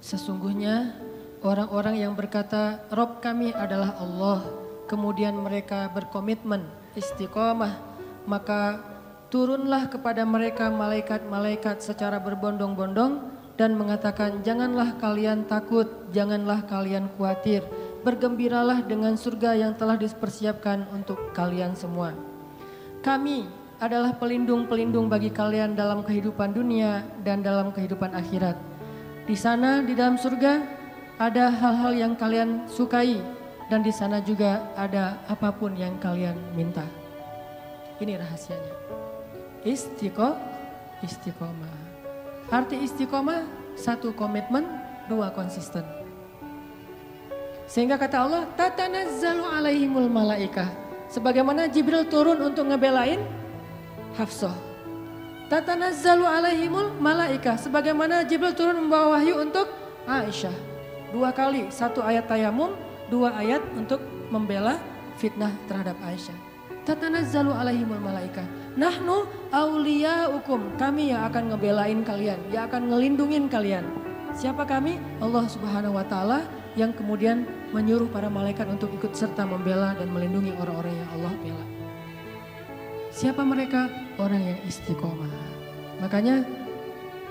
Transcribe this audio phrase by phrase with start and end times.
[0.00, 0.96] Sesungguhnya
[1.44, 4.40] orang-orang yang berkata Rob kami adalah Allah.
[4.88, 6.64] Kemudian mereka berkomitmen
[6.96, 7.76] istiqomah.
[8.24, 8.80] Maka
[9.30, 17.60] turunlah kepada mereka malaikat-malaikat secara berbondong-bondong dan mengatakan janganlah kalian takut, janganlah kalian khawatir.
[18.00, 22.16] Bergembiralah dengan surga yang telah dipersiapkan untuk kalian semua.
[23.04, 23.44] Kami
[23.76, 28.69] adalah pelindung-pelindung bagi kalian dalam kehidupan dunia dan dalam kehidupan akhirat.
[29.28, 30.64] Di sana di dalam surga
[31.20, 33.20] ada hal-hal yang kalian sukai
[33.68, 36.82] dan di sana juga ada apa pun yang kalian minta.
[38.00, 38.74] Ini rahasianya.
[39.62, 40.32] Istiqo,
[41.04, 41.76] istiqomah.
[42.48, 43.44] Arti istiqomah
[43.76, 44.64] satu komitmen,
[45.06, 45.84] dua konsisten.
[47.70, 50.66] Sehingga kata Allah, tatanazzalu alaihimul malaikah.
[51.12, 53.22] Sebagaimana Jibril turun untuk ngebelain
[54.18, 54.69] Hafsah.
[55.50, 57.58] Tatanazzalu alaihimul malaikah.
[57.58, 59.66] Sebagaimana Jibril turun membawa wahyu untuk
[60.06, 60.54] Aisyah.
[61.10, 62.78] Dua kali, satu ayat tayamum,
[63.10, 63.98] dua ayat untuk
[64.30, 64.78] membela
[65.18, 66.38] fitnah terhadap Aisyah.
[66.86, 68.46] Tatanazzalu alaihimul malaikah.
[68.78, 69.26] Nahnu
[70.38, 73.82] hukum Kami yang akan ngebelain kalian, yang akan ngelindungin kalian.
[74.30, 75.02] Siapa kami?
[75.18, 76.46] Allah Subhanahu wa taala
[76.78, 77.42] yang kemudian
[77.74, 81.79] menyuruh para malaikat untuk ikut serta membela dan melindungi orang-orang yang Allah bela.
[83.20, 83.84] Siapa mereka?
[84.16, 85.28] Orang yang istiqomah.
[86.00, 86.40] Makanya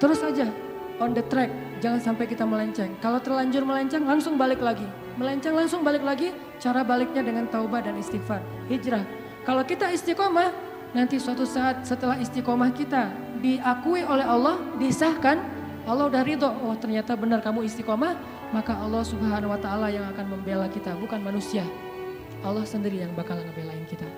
[0.00, 0.48] terus saja
[0.96, 1.52] on the track,
[1.84, 2.96] jangan sampai kita melenceng.
[3.04, 4.88] Kalau terlanjur melenceng langsung balik lagi.
[5.20, 8.40] Melenceng langsung balik lagi, cara baliknya dengan taubat dan istighfar,
[8.72, 9.04] hijrah.
[9.44, 10.56] Kalau kita istiqomah,
[10.96, 13.12] nanti suatu saat setelah istiqomah kita
[13.44, 15.36] diakui oleh Allah, disahkan,
[15.84, 18.16] Allah udah ridho, oh ternyata benar kamu istiqomah,
[18.56, 21.68] maka Allah subhanahu wa ta'ala yang akan membela kita, bukan manusia.
[22.40, 24.08] Allah sendiri yang bakal ngebelain kita.